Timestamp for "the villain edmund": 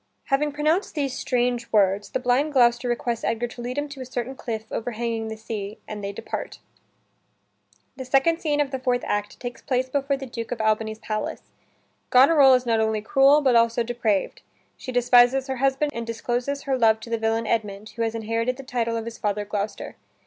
17.11-17.89